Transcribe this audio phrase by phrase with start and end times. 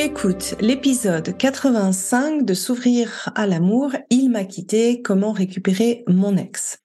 [0.00, 6.78] Écoutes l'épisode 85 de S'ouvrir à l'amour, Il m'a quitté, comment récupérer mon ex.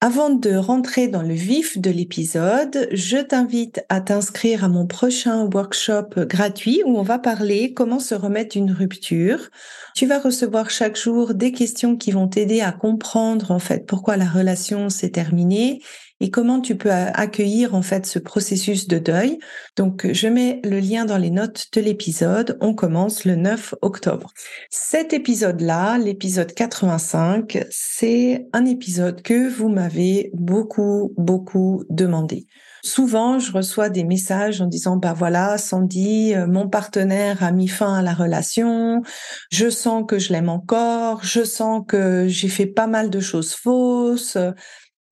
[0.00, 5.50] Avant de rentrer dans le vif de l'épisode, je t'invite à t'inscrire à mon prochain
[5.52, 9.50] workshop gratuit où on va parler comment se remettre d'une rupture.
[9.96, 14.16] Tu vas recevoir chaque jour des questions qui vont t'aider à comprendre en fait pourquoi
[14.16, 15.82] la relation s'est terminée
[16.20, 19.38] et comment tu peux accueillir en fait ce processus de deuil?
[19.76, 22.58] Donc je mets le lien dans les notes de l'épisode.
[22.60, 24.32] On commence le 9 octobre.
[24.70, 32.46] Cet épisode-là, l'épisode 85, c'est un épisode que vous m'avez beaucoup beaucoup demandé.
[32.82, 37.68] Souvent, je reçois des messages en disant, bah voilà, Sandy, euh, mon partenaire a mis
[37.68, 39.02] fin à la relation,
[39.50, 43.52] je sens que je l'aime encore, je sens que j'ai fait pas mal de choses
[43.52, 44.38] fausses,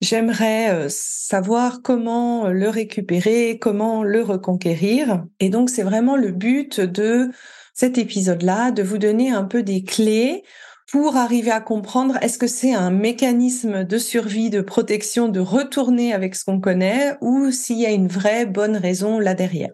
[0.01, 5.25] J'aimerais euh, savoir comment le récupérer, comment le reconquérir.
[5.39, 7.31] Et donc, c'est vraiment le but de
[7.73, 10.43] cet épisode-là, de vous donner un peu des clés
[10.91, 16.13] pour arriver à comprendre est-ce que c'est un mécanisme de survie, de protection, de retourner
[16.13, 19.71] avec ce qu'on connaît ou s'il y a une vraie bonne raison là derrière?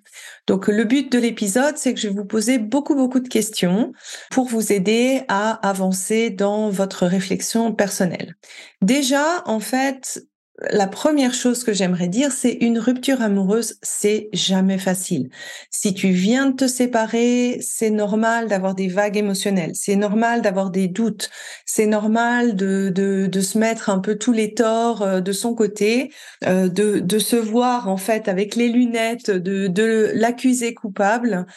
[0.48, 3.94] Donc le but de l'épisode, c'est que je vais vous poser beaucoup beaucoup de questions
[4.32, 8.36] pour vous aider à avancer dans votre réflexion personnelle.
[8.82, 10.22] Déjà, en fait,
[10.72, 15.30] la première chose que j'aimerais dire, c'est une rupture amoureuse, c'est jamais facile.
[15.70, 20.70] Si tu viens de te séparer, c'est normal d'avoir des vagues émotionnelles, c'est normal d'avoir
[20.70, 21.30] des doutes,
[21.66, 26.14] c'est normal de, de, se mettre un peu tous les torts euh, de son côté,
[26.46, 31.48] euh, de, de se voir en fait avec les lunettes, de, de l'accuser coupable.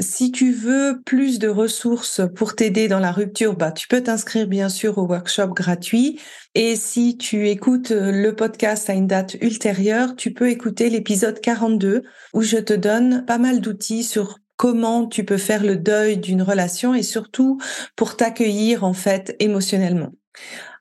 [0.00, 4.48] Si tu veux plus de ressources pour t'aider dans la rupture, bah, tu peux t'inscrire
[4.48, 6.20] bien sûr au workshop gratuit.
[6.54, 8.47] Et si tu écoutes le podcast
[8.88, 12.02] à une date ultérieure, tu peux écouter l'épisode 42
[12.34, 16.42] où je te donne pas mal d'outils sur comment tu peux faire le deuil d'une
[16.42, 17.58] relation et surtout
[17.96, 20.12] pour t'accueillir en fait émotionnellement.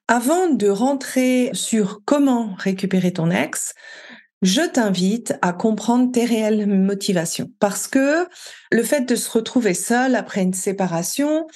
[0.07, 3.73] Avant de rentrer sur comment récupérer ton ex,
[4.41, 8.27] je t'invite à comprendre tes réelles motivations parce que
[8.71, 11.47] le fait de se retrouver seul après une séparation,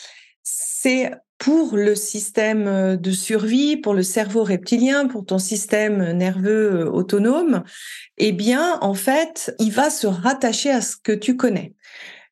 [0.44, 6.82] c'est pour le système euh, de survie, pour le cerveau reptilien, pour ton système nerveux
[6.82, 7.64] euh, autonome,
[8.18, 11.74] eh bien, en fait, il va se rattacher à ce que tu connais.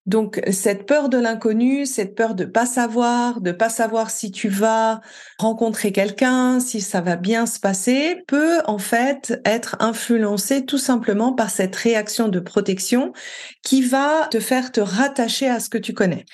[0.06, 4.50] Donc cette peur de l'inconnu, cette peur de pas savoir, de pas savoir si tu
[4.50, 5.02] vas
[5.38, 11.34] rencontrer quelqu'un, si ça va bien se passer, peut en fait être influencée tout simplement
[11.34, 13.14] par cette réaction de protection
[13.62, 16.26] qui va te faire te rattacher à ce que tu connais.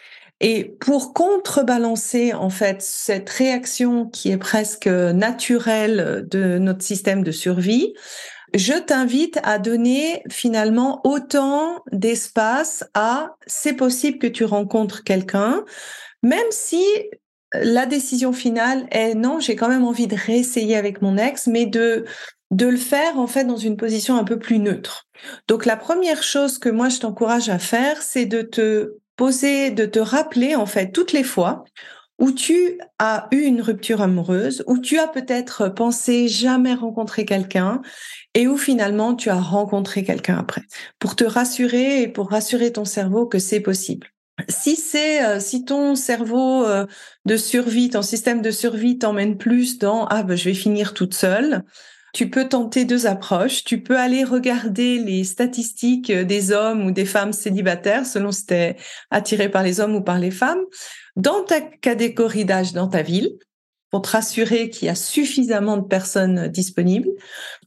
[0.41, 7.31] Et pour contrebalancer en fait cette réaction qui est presque naturelle de notre système de
[7.31, 7.94] survie,
[8.53, 15.63] je t'invite à donner finalement autant d'espace à c'est possible que tu rencontres quelqu'un,
[16.22, 16.84] même si
[17.53, 21.66] la décision finale est non, j'ai quand même envie de réessayer avec mon ex, mais
[21.66, 22.06] de
[22.52, 25.07] de le faire en fait dans une position un peu plus neutre.
[25.47, 29.86] Donc la première chose que moi je t'encourage à faire, c'est de te poser, de
[29.86, 31.64] te rappeler en fait toutes les fois
[32.18, 37.81] où tu as eu une rupture amoureuse, où tu as peut-être pensé jamais rencontrer quelqu'un
[38.34, 40.62] et où finalement tu as rencontré quelqu'un après,
[41.00, 44.08] pour te rassurer et pour rassurer ton cerveau que c'est possible.
[44.50, 46.85] Si c'est euh, si ton cerveau euh,
[47.26, 51.14] de survie, ton système de survie t'emmène plus dans ah ben je vais finir toute
[51.14, 51.64] seule,
[52.16, 53.66] tu peux tenter deux approches.
[53.66, 58.53] Tu peux aller regarder les statistiques des hommes ou des femmes célibataires, selon si tu
[58.53, 58.78] es
[59.12, 60.62] attiré par les hommes ou par les femmes,
[61.17, 63.38] dans ta catégorie d'âge dans ta ville,
[63.91, 67.09] pour te rassurer qu'il y a suffisamment de personnes disponibles.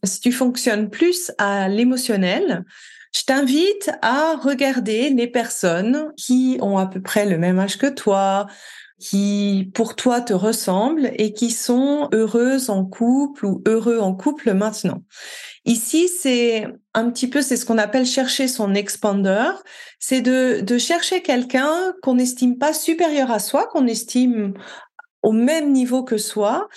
[0.03, 2.65] Si tu fonctionnes plus à l'émotionnel,
[3.15, 7.87] je t'invite à regarder les personnes qui ont à peu près le même âge que
[7.87, 8.47] toi,
[8.99, 14.53] qui pour toi te ressemblent et qui sont heureuses en couple ou heureux en couple
[14.55, 15.03] maintenant.
[15.65, 19.51] Ici, c'est un petit peu, c'est ce qu'on appelle chercher son expander,
[19.99, 24.55] c'est de, de chercher quelqu'un qu'on n'estime pas supérieur à soi, qu'on estime
[25.23, 26.69] au même niveau que soi,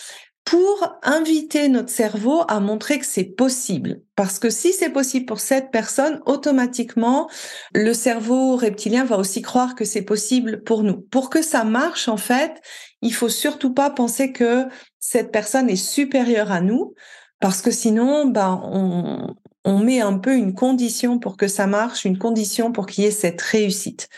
[0.44, 4.02] pour inviter notre cerveau à montrer que c'est possible.
[4.16, 7.30] Parce que si c'est possible pour cette personne, automatiquement,
[7.74, 11.02] le cerveau reptilien va aussi croire que c'est possible pour nous.
[11.02, 12.62] Pour que ça marche, en fait,
[13.02, 14.66] il faut surtout pas penser que
[15.00, 16.96] cette personne est supérieure à nous,
[17.40, 22.06] parce que sinon, ben, on, on met un peu une condition pour que ça marche,
[22.06, 24.10] une condition pour qu'il y ait cette réussite.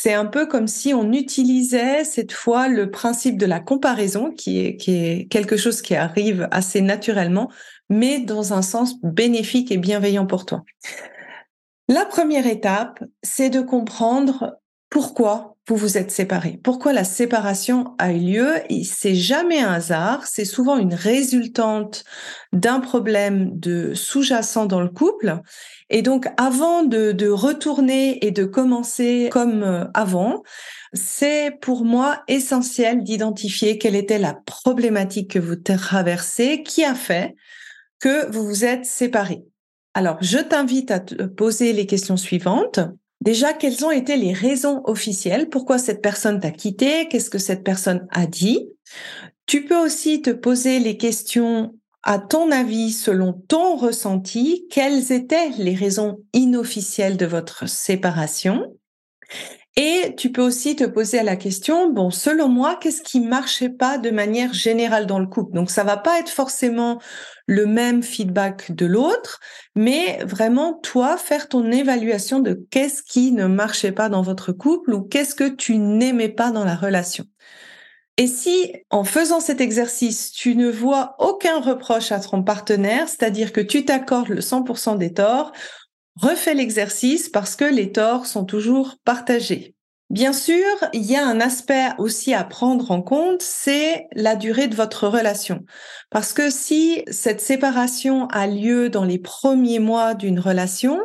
[0.00, 4.60] C'est un peu comme si on utilisait cette fois le principe de la comparaison, qui
[4.60, 7.50] est, quelque chose qui arrive assez naturellement,
[7.90, 10.62] mais dans un sens bénéfique et bienveillant pour toi.
[11.88, 18.12] La première étape, c'est de comprendre pourquoi vous vous êtes séparés, pourquoi la séparation a
[18.12, 18.52] eu lieu.
[18.84, 22.04] C'est jamais un hasard, c'est souvent une résultante
[22.52, 25.40] d'un problème de sous-jacent dans le couple
[25.90, 30.42] et donc, avant de, retourner et de commencer comme euh, avant,
[30.92, 37.34] c'est pour moi essentiel d'identifier quelle était la problématique que vous traversez, qui a fait
[38.00, 39.44] que vous vous êtes séparés.
[39.94, 42.80] Alors, je t'invite à te poser les questions suivantes.
[43.20, 47.08] Déjà, quelles ont été les raisons officielles Pourquoi cette personne t'a quitté?
[47.08, 48.68] Qu'est-ce que cette personne a dit?
[49.46, 51.74] Tu peux aussi te poser les questions
[52.08, 58.74] à ton avis, selon ton ressenti, quelles étaient les raisons inofficielles de votre séparation?
[59.76, 63.98] Et tu peux aussi te poser la question, bon, selon moi, qu'est-ce qui marchait pas
[63.98, 65.54] de manière générale dans le couple?
[65.54, 66.98] Donc, ça va pas être forcément
[67.46, 69.38] le même feedback de l'autre,
[69.74, 74.94] mais vraiment, toi, faire ton évaluation de qu'est-ce qui ne marchait pas dans votre couple
[74.94, 77.26] ou qu'est-ce que tu n'aimais pas dans la relation.
[78.18, 83.52] Et si, en faisant cet exercice, tu ne vois aucun reproche à ton partenaire, c'est-à-dire
[83.52, 85.52] que tu t'accordes le 100% des torts,
[86.16, 89.76] refais l'exercice parce que les torts sont toujours partagés.
[90.10, 90.64] Bien sûr,
[90.94, 95.06] il y a un aspect aussi à prendre en compte, c'est la durée de votre
[95.06, 95.66] relation.
[96.08, 100.98] Parce que si cette séparation a lieu dans les premiers mois d'une relation,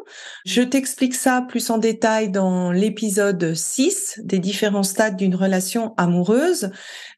[0.45, 6.71] je t'explique ça plus en détail dans l'épisode 6 des différents stades d'une relation amoureuse,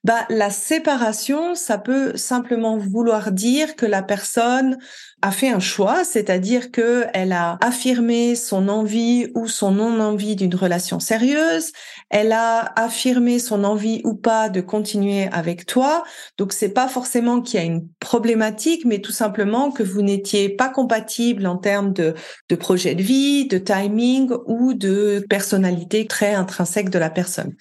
[0.03, 4.79] bah, la séparation, ça peut simplement vouloir dire que la personne
[5.25, 10.53] a fait un choix, c'est-à-dire que elle a affirmé son envie ou son non-envie d'une
[10.53, 11.71] relation sérieuse,
[12.11, 16.03] elle a affirmé son envie ou pas de continuer avec toi.
[16.37, 20.49] Donc c'est pas forcément qu'il y a une problématique, mais tout simplement que vous n'étiez
[20.49, 22.13] pas compatible en termes de,
[22.49, 27.55] de projet de vie, de timing ou de personnalité très intrinsèque de la personne.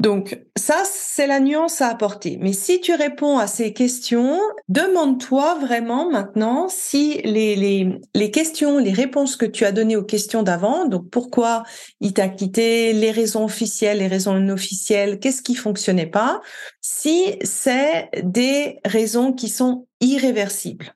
[0.00, 2.38] Donc ça, c'est la nuance à apporter.
[2.40, 8.78] Mais si tu réponds à ces questions, demande-toi vraiment maintenant si les, les, les, questions,
[8.78, 11.64] les réponses que tu as données aux questions d'avant, donc pourquoi
[12.00, 16.42] il t'a quitté, les raisons officielles, les raisons non officielles, qu'est-ce qui fonctionnait pas,
[16.80, 20.94] si c'est des raisons qui sont irréversibles.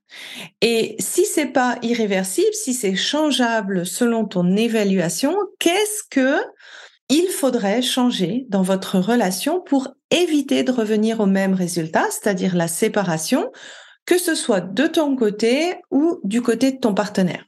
[0.60, 6.36] Et si c'est pas irréversible, si c'est changeable selon ton évaluation, qu'est-ce que
[7.12, 12.68] il faudrait changer dans votre relation pour éviter de revenir au même résultat, c'est-à-dire la
[12.68, 13.52] séparation,
[14.06, 17.44] que ce soit de ton côté ou du côté de ton partenaire.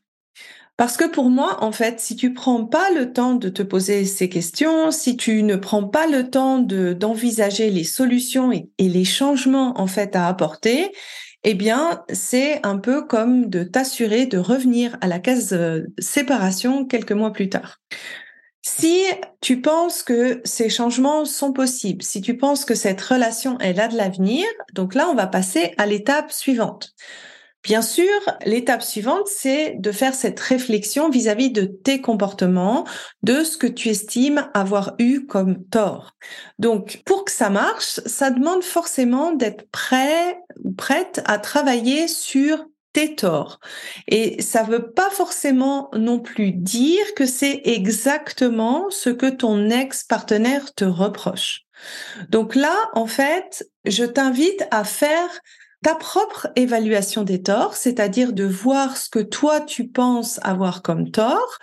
[0.76, 4.04] Parce que pour moi, en fait, si tu prends pas le temps de te poser
[4.04, 8.90] ces questions, si tu ne prends pas le temps de d'envisager les solutions et, et,
[8.90, 10.90] les changements en fait à apporter,
[11.42, 16.84] eh bien, c'est un peu comme de t'assurer de revenir à la case euh, séparation
[16.84, 17.78] quelques mois plus tard.
[18.66, 19.04] Si
[19.42, 23.88] tu penses que ces changements sont possibles, si tu penses que cette relation est là
[23.88, 26.94] de l'avenir, donc là, on va passer à l'étape suivante.
[27.62, 28.08] Bien sûr,
[28.46, 32.86] l'étape suivante, c'est de faire cette réflexion vis-à-vis de tes comportements,
[33.22, 36.12] de ce que tu estimes avoir eu comme tort.
[36.58, 42.64] Donc, pour que ça marche, ça demande forcément d'être prêt ou prête à travailler sur
[42.94, 43.60] tes torts.
[44.08, 50.72] Et ça veut pas forcément non plus dire que c'est exactement ce que ton ex-partenaire
[50.74, 51.60] te reproche.
[52.30, 55.28] Donc là, en fait, je t'invite à faire
[55.82, 61.10] ta propre évaluation des torts, c'est-à-dire de voir ce que toi tu penses avoir comme
[61.10, 61.58] tort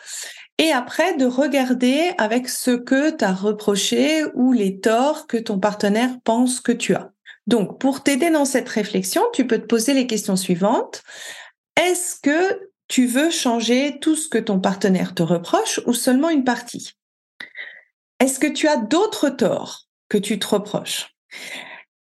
[0.60, 6.12] et après de regarder avec ce que tu reproché ou les torts que ton partenaire
[6.24, 7.10] pense que tu as.
[7.48, 11.04] Donc, pour t'aider dans cette réflexion, tu peux te poser les questions suivantes.
[11.76, 16.44] Est-ce que tu veux changer tout ce que ton partenaire te reproche ou seulement une
[16.44, 16.94] partie?
[18.20, 21.16] Est-ce que tu as d'autres torts que tu te reproches?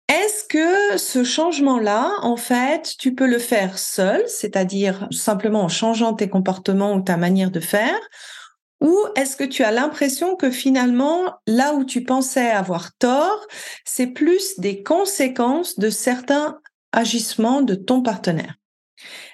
[0.09, 6.15] Est-ce que ce changement-là, en fait, tu peux le faire seul, c'est-à-dire simplement en changeant
[6.15, 7.97] tes comportements ou ta manière de faire,
[8.81, 13.47] ou est-ce que tu as l'impression que finalement, là où tu pensais avoir tort,
[13.85, 16.61] c'est plus des conséquences de certains
[16.93, 18.55] agissements de ton partenaire?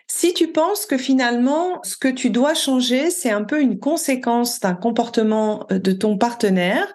[0.09, 4.61] Si tu penses que finalement, ce que tu dois changer, c'est un peu une conséquence
[4.61, 6.93] d'un comportement euh, de ton partenaire,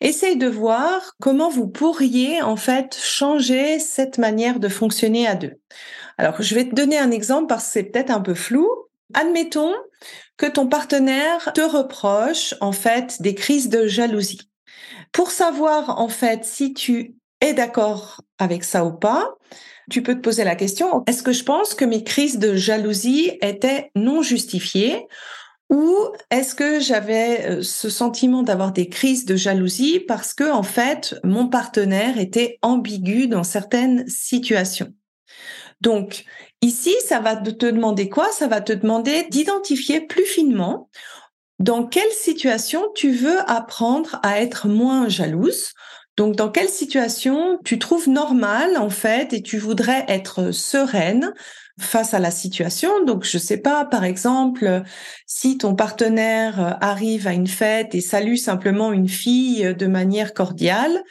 [0.00, 5.54] essaye de voir comment vous pourriez en fait changer cette manière de fonctionner à deux.
[6.18, 8.68] Alors, je vais te donner un exemple parce que c'est peut-être un peu flou.
[9.14, 9.74] Admettons
[10.36, 14.50] que ton partenaire te reproche en fait des crises de jalousie.
[15.12, 19.34] Pour savoir en fait si tu es d'accord avec ça ou pas,
[19.90, 23.32] tu peux te poser la question, est-ce que je pense que mes crises de jalousie
[23.42, 25.06] étaient non justifiées
[25.70, 25.96] ou
[26.30, 31.18] est-ce que j'avais euh, ce sentiment d'avoir des crises de jalousie parce que en fait
[31.24, 34.92] mon partenaire était ambigu dans certaines situations?
[35.80, 36.24] Donc
[36.62, 38.30] ici, ça va te demander quoi?
[38.32, 40.88] Ça va te demander d'identifier plus finement
[41.58, 45.74] dans quelle situation tu veux apprendre à être moins jalouse
[46.18, 51.32] donc, dans quelle situation tu trouves normal, en fait, et tu voudrais être sereine
[51.80, 53.04] face à la situation.
[53.04, 54.82] Donc, je sais pas, par exemple,
[55.26, 61.02] si ton partenaire arrive à une fête et salue simplement une fille de manière cordiale,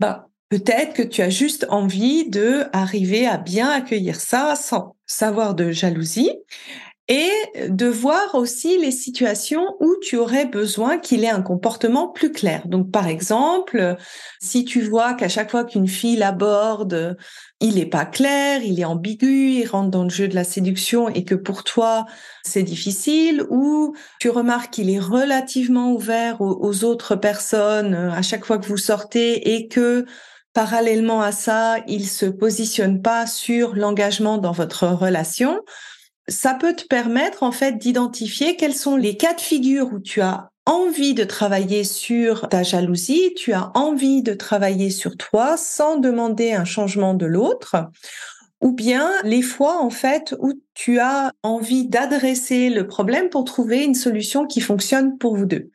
[0.00, 5.54] bah, peut-être que tu as juste envie de arriver à bien accueillir ça sans savoir
[5.54, 6.32] de jalousie
[7.10, 12.30] et de voir aussi les situations où tu aurais besoin qu'il ait un comportement plus
[12.30, 12.68] clair.
[12.68, 13.96] Donc, par exemple,
[14.40, 17.16] si tu vois qu'à chaque fois qu'une fille l'aborde,
[17.58, 21.08] il est pas clair, il est ambigu, il rentre dans le jeu de la séduction
[21.08, 22.06] et que pour toi,
[22.44, 28.22] c'est difficile, ou tu remarques qu'il est relativement ouvert aux, aux autres personnes euh, à
[28.22, 30.06] chaque fois que vous sortez et que
[30.52, 35.60] parallèlement à ça, il se positionne pas sur l'engagement dans votre relation,
[36.28, 40.20] ça peut te permettre en fait d'identifier quels sont les cas de figure où tu
[40.20, 45.96] as envie de travailler sur ta jalousie, tu as envie de travailler sur toi sans
[45.96, 47.76] demander un changement de l'autre,
[48.60, 53.82] ou bien les fois en fait où tu as envie d'adresser le problème pour trouver
[53.82, 55.70] une solution qui fonctionne pour vous deux.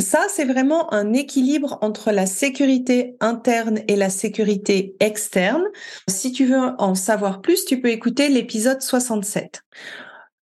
[0.00, 5.64] Ça, c'est vraiment un équilibre entre la sécurité interne et la sécurité externe.
[6.08, 9.62] Si tu veux en savoir plus, tu peux écouter l'épisode 67.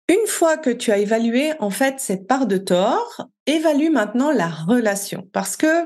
[0.07, 4.47] Une fois que tu as évalué en fait cette part de tort, évalue maintenant la
[4.47, 5.85] relation parce que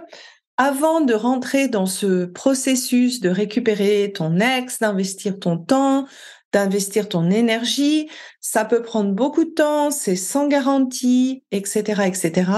[0.58, 6.06] avant de rentrer dans ce processus de récupérer ton ex, d'investir ton temps,
[6.54, 12.52] d'investir ton énergie, ça peut prendre beaucoup de temps, c'est sans garantie, etc., etc.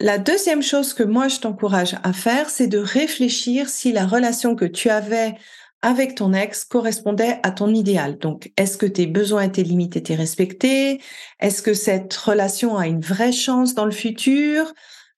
[0.00, 4.54] La deuxième chose que moi je t'encourage à faire, c'est de réfléchir si la relation
[4.54, 5.34] que tu avais
[5.82, 8.18] avec ton ex correspondait à ton idéal.
[8.18, 11.00] Donc, est-ce que tes besoins et tes limites étaient respectés?
[11.40, 14.72] Est-ce que cette relation a une vraie chance dans le futur?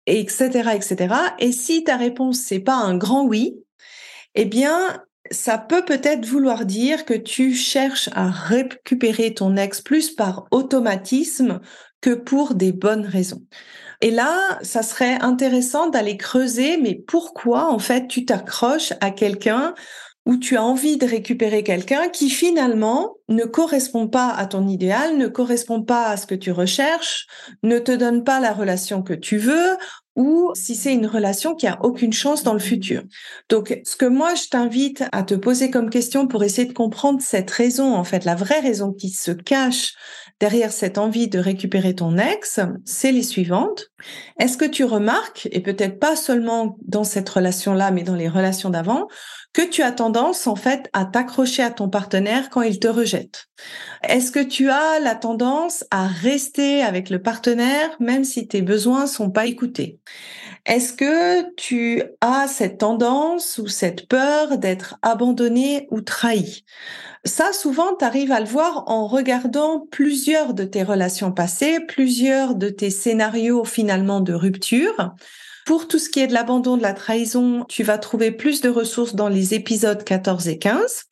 [0.07, 0.49] Etc.
[0.75, 1.15] etc.
[1.39, 3.57] Et si ta réponse c'est pas un grand oui,
[4.35, 10.11] eh bien, ça peut peut-être vouloir dire que tu cherches à récupérer ton ex plus
[10.11, 11.61] par automatisme
[12.01, 13.43] que pour des bonnes raisons.
[14.01, 19.75] Et là, ça serait intéressant d'aller creuser, mais pourquoi en fait tu t'accroches à quelqu'un
[20.27, 25.17] où tu as envie de récupérer quelqu'un qui finalement ne correspond pas à ton idéal,
[25.17, 27.27] ne correspond pas à ce que tu recherches,
[27.63, 29.77] ne te donne pas la relation que tu veux,
[30.17, 33.03] ou si c'est une relation qui a aucune chance dans le futur.
[33.49, 37.21] Donc, ce que moi, je t'invite à te poser comme question pour essayer de comprendre
[37.23, 39.95] cette raison, en fait, la vraie raison qui se cache
[40.41, 43.91] derrière cette envie de récupérer ton ex, c'est les suivantes.
[44.39, 48.71] Est-ce que tu remarques, et peut-être pas seulement dans cette relation-là, mais dans les relations
[48.71, 49.07] d'avant,
[49.53, 53.47] que tu as tendance en fait à t'accrocher à ton partenaire quand il te rejette.
[54.03, 59.07] Est-ce que tu as la tendance à rester avec le partenaire même si tes besoins
[59.07, 59.99] sont pas écoutés?
[60.67, 66.65] Est-ce que tu as cette tendance ou cette peur d'être abandonné ou trahi?
[67.25, 72.55] Ça, souvent, tu arrives à le voir en regardant plusieurs de tes relations passées, plusieurs
[72.55, 75.15] de tes scénarios finalement de rupture.
[75.67, 78.69] Pour tout ce qui est de l'abandon, de la trahison, tu vas trouver plus de
[78.69, 81.05] ressources dans les épisodes 14 et 15.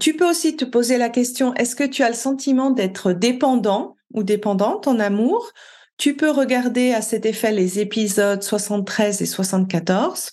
[0.00, 3.96] Tu peux aussi te poser la question, est-ce que tu as le sentiment d'être dépendant
[4.12, 5.52] ou dépendante en amour?
[5.96, 10.30] Tu peux regarder à cet effet les épisodes 73 et 74.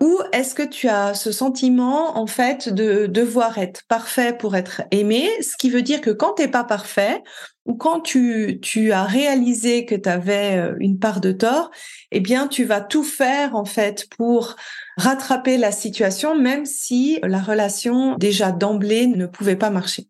[0.00, 4.82] Ou est-ce que tu as ce sentiment, en fait, de devoir être parfait pour être
[4.90, 7.22] aimé, ce qui veut dire que quand t'es pas parfait,
[7.66, 11.70] ou quand tu, tu as réalisé que tu avais euh, une part de tort,
[12.12, 14.56] eh bien, tu vas tout faire, en fait, pour
[14.96, 20.08] rattraper la situation, même si la relation, déjà d'emblée, ne pouvait pas marcher.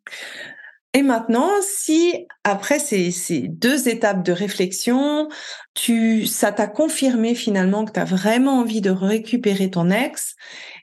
[0.93, 5.29] Et maintenant, si après ces, deux étapes de réflexion,
[5.73, 10.35] tu, ça t'a confirmé finalement que tu as vraiment envie de récupérer ton ex,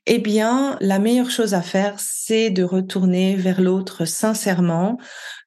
[0.06, 4.98] eh bien, la meilleure chose à faire, c'est de retourner vers l'autre sincèrement,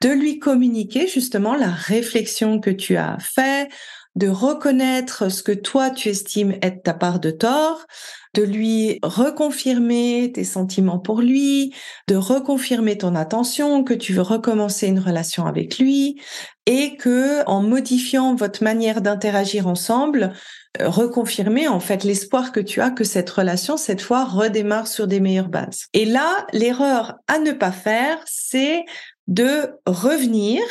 [0.03, 3.71] de lui communiquer justement la réflexion que tu as fait,
[4.15, 7.87] de reconnaître ce que toi tu estimes être ta part de tort,
[8.35, 11.75] de lui reconfirmer tes sentiments pour lui,
[12.09, 16.21] de reconfirmer ton attention, que tu veux recommencer une relation avec lui
[16.67, 20.33] et que en modifiant votre manière d'interagir ensemble,
[20.81, 25.09] euh, reconfirmer en fait l'espoir que tu as que cette relation cette fois redémarre sur
[25.09, 25.87] des meilleures bases.
[25.93, 28.85] Et là, l'erreur à ne pas faire, c'est
[29.27, 30.63] de revenir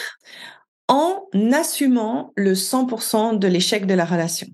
[0.88, 4.48] en assumant le 100% de l'échec de la relation.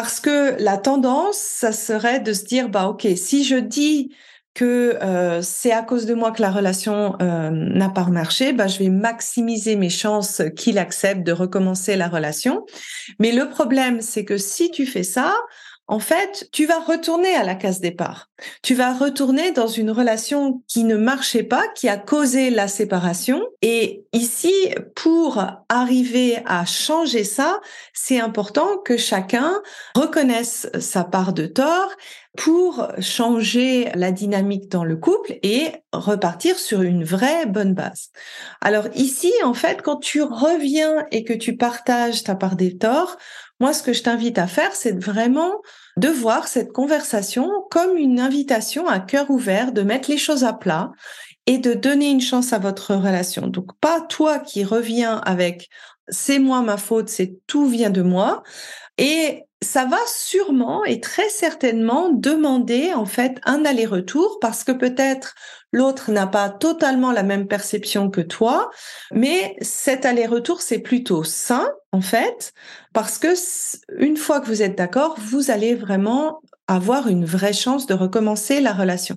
[0.00, 4.14] Parce que la tendance, ça serait de se dire, bah ok, si je dis
[4.54, 8.68] que euh, c'est à cause de moi que la relation euh, n'a pas marché, bah,
[8.68, 12.64] je vais maximiser mes chances qu'il accepte de recommencer la relation.
[13.18, 15.34] Mais le problème, c'est que si tu fais ça,
[15.90, 18.28] en fait, tu vas retourner à la case départ.
[18.62, 23.42] Tu vas retourner dans une relation qui ne marchait pas, qui a causé la séparation.
[23.62, 24.52] Et ici,
[24.94, 27.58] pour arriver à changer ça,
[27.94, 29.62] c'est important que chacun
[29.94, 31.90] reconnaisse sa part de tort
[32.36, 38.10] pour changer la dynamique dans le couple et repartir sur une vraie bonne base.
[38.60, 43.16] Alors ici, en fait, quand tu reviens et que tu partages ta part des torts,
[43.60, 45.60] moi, ce que je t'invite à faire, c'est vraiment
[45.96, 50.52] de voir cette conversation comme une invitation à cœur ouvert, de mettre les choses à
[50.52, 50.92] plat
[51.46, 53.46] et de donner une chance à votre relation.
[53.48, 55.68] Donc, pas toi qui reviens avec
[56.08, 58.42] c'est moi ma faute, c'est tout vient de moi.
[58.96, 65.34] Et ça va sûrement et très certainement demander en fait un aller-retour parce que peut-être
[65.72, 68.70] l'autre n'a pas totalement la même perception que toi,
[69.12, 72.52] mais cet aller-retour c'est plutôt sain en fait
[72.92, 73.28] parce que
[73.98, 78.60] une fois que vous êtes d'accord, vous allez vraiment avoir une vraie chance de recommencer
[78.60, 79.16] la relation.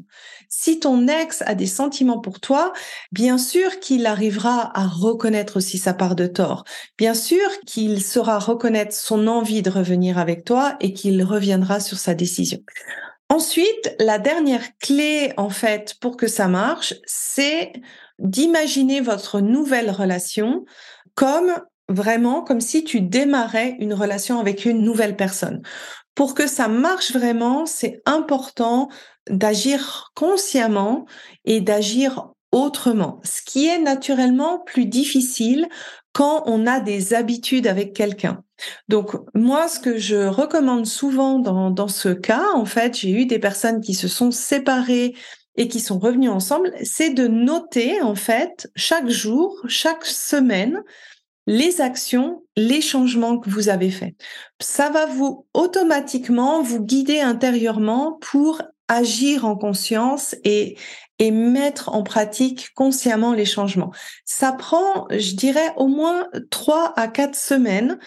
[0.50, 2.74] Si ton ex a des sentiments pour toi,
[3.12, 6.64] bien sûr qu'il arrivera à reconnaître aussi sa part de tort.
[6.98, 11.98] Bien sûr qu'il saura reconnaître son envie de revenir avec toi et qu'il reviendra sur
[11.98, 12.60] sa décision.
[13.30, 17.72] Ensuite, la dernière clé, en fait, pour que ça marche, c'est
[18.20, 20.66] d'imaginer votre nouvelle relation
[21.16, 21.54] comme
[21.92, 25.62] vraiment comme si tu démarrais une relation avec une nouvelle personne.
[26.16, 28.90] Pour que ça marche vraiment, c'est important
[29.30, 31.06] d'agir consciemment
[31.46, 35.70] et d'agir autrement, ce qui est naturellement plus difficile
[36.14, 38.44] quand on a des habitudes avec quelqu'un.
[38.90, 43.40] Donc moi, ce que je recommande souvent dans, ce cas, en fait, j'ai eu des
[43.40, 45.16] personnes qui se sont séparées
[45.56, 50.82] et qui sont revenues ensemble, c'est de noter en fait chaque jour, chaque semaine,
[51.48, 54.16] les actions, les changements que vous avez faits.
[54.60, 60.78] Ça va vous automatiquement vous guider intérieurement pour agir en conscience et,
[61.18, 63.92] et mettre en pratique consciemment les changements.
[64.26, 68.00] Ça prend, je dirais, au moins trois à quatre semaines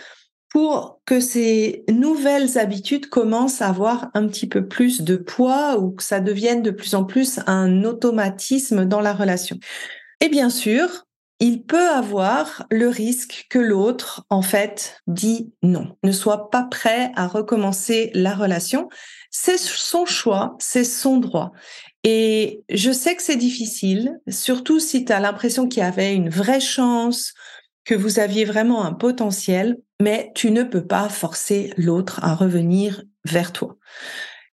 [0.50, 5.90] pour que ces nouvelles habitudes commencent à avoir un petit peu plus de poids ou
[5.90, 9.58] que ça devienne de plus en plus un automatisme dans la relation.
[10.20, 11.06] Et bien sûr,
[11.40, 17.10] il peut avoir le risque que l'autre, en fait, dit non, ne soit pas prêt
[17.16, 18.88] à recommencer la relation.
[19.30, 21.52] C'est son choix, c'est son droit.
[22.04, 26.28] Et je sais que c'est difficile, surtout si tu as l'impression qu'il y avait une
[26.28, 27.32] vraie chance,
[27.84, 33.02] que vous aviez vraiment un potentiel, mais tu ne peux pas forcer l'autre à revenir
[33.24, 33.76] vers toi.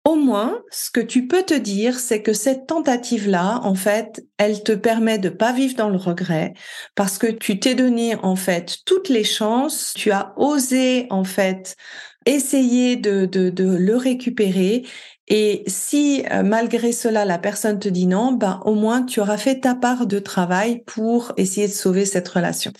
[0.08, 4.62] Au moins, ce que tu peux te dire, c'est que cette tentative-là, en fait, elle
[4.62, 6.54] te permet de pas vivre dans le regret
[6.94, 9.92] parce que tu t'es donné, en fait, toutes les chances.
[9.94, 11.76] Tu as osé, en fait,
[12.24, 14.86] essayer de, de, de le récupérer
[15.28, 19.36] et si euh, malgré cela la personne te dit non, ben au moins tu auras
[19.36, 22.72] fait ta part de travail pour essayer de sauver cette relation.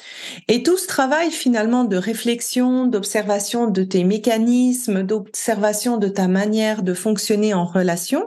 [0.49, 6.83] Et tout ce travail finalement de réflexion, d'observation de tes mécanismes, d'observation de ta manière
[6.83, 8.27] de fonctionner en relation,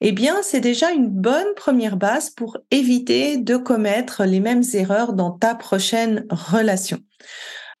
[0.00, 5.14] eh bien, c'est déjà une bonne première base pour éviter de commettre les mêmes erreurs
[5.14, 6.98] dans ta prochaine relation.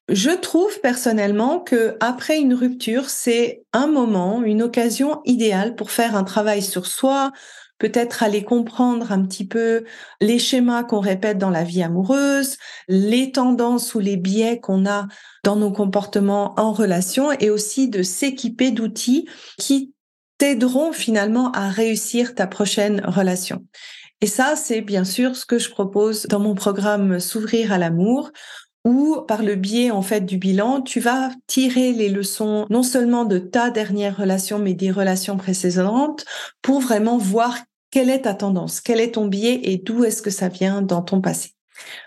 [0.08, 6.14] Je trouve personnellement que après une rupture, c'est un moment, une occasion idéale pour faire
[6.14, 7.32] un travail sur soi,
[7.78, 9.84] peut-être aller comprendre un petit peu
[10.20, 12.56] les schémas qu'on répète dans la vie amoureuse,
[12.88, 15.08] les tendances ou les biais qu'on a
[15.42, 19.92] dans nos comportements en relation et aussi de s'équiper d'outils qui
[20.38, 23.64] t'aideront finalement à réussir ta prochaine relation.
[24.22, 28.30] Et ça, c'est bien sûr ce que je propose dans mon programme S'ouvrir à l'amour,
[28.86, 33.24] où par le biais en fait du bilan, tu vas tirer les leçons non seulement
[33.24, 36.24] de ta dernière relation, mais des relations précédentes
[36.62, 37.58] pour vraiment voir
[37.90, 41.02] quelle est ta tendance, quel est ton biais et d'où est-ce que ça vient dans
[41.02, 41.50] ton passé.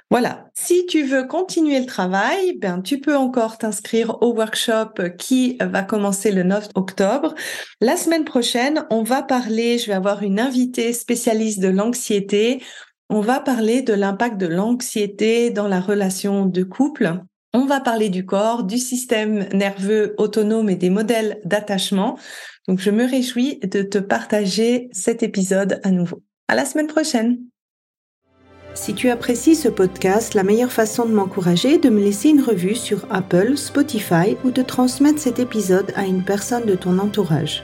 [0.09, 0.45] Voilà.
[0.55, 5.83] Si tu veux continuer le travail, ben, tu peux encore t'inscrire au workshop qui va
[5.83, 7.35] commencer le 9 octobre.
[7.79, 12.63] La semaine prochaine, on va parler, je vais avoir une invitée spécialiste de l'anxiété
[13.09, 17.21] on va parler de l'impact de l'anxiété dans la relation de couple.
[17.53, 22.19] On va parler du corps, du système nerveux autonome et des modèles d'attachement.
[22.67, 26.21] Donc, je me réjouis de te partager cet épisode à nouveau.
[26.47, 27.39] À la semaine prochaine.
[28.75, 32.41] Si tu apprécies ce podcast, la meilleure façon de m'encourager est de me laisser une
[32.41, 37.63] revue sur Apple, Spotify ou de transmettre cet épisode à une personne de ton entourage.